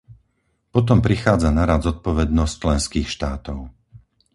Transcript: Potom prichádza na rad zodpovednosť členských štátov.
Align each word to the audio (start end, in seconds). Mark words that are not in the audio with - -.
Potom 0.75 0.97
prichádza 1.07 1.49
na 1.57 1.61
rad 1.69 1.81
zodpovednosť 1.89 2.53
členských 2.63 3.05
štátov. 3.15 3.57